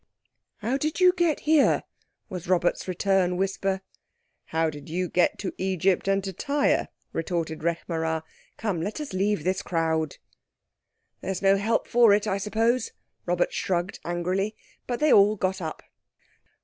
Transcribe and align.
"How 0.63 0.77
did 0.77 0.99
you 0.99 1.13
get 1.13 1.41
here?" 1.41 1.83
was 2.27 2.47
Robert's 2.47 2.87
return 2.87 3.37
whisper. 3.37 3.81
"How 4.45 4.71
did 4.71 4.89
you 4.89 5.07
get 5.07 5.37
to 5.37 5.53
Egypt 5.59 6.07
and 6.07 6.23
to 6.23 6.33
Tyre?" 6.33 6.87
retorted 7.13 7.59
Rekh 7.61 7.85
marā. 7.87 8.23
"Come, 8.57 8.81
let 8.81 8.99
us 8.99 9.13
leave 9.13 9.43
this 9.43 9.61
crowd." 9.61 10.17
"There's 11.21 11.43
no 11.43 11.55
help 11.55 11.87
for 11.87 12.13
it, 12.15 12.25
I 12.25 12.39
suppose," 12.39 12.93
Robert 13.27 13.53
shrugged 13.53 13.99
angrily. 14.03 14.55
But 14.87 15.01
they 15.01 15.13
all 15.13 15.35
got 15.35 15.61
up. 15.61 15.83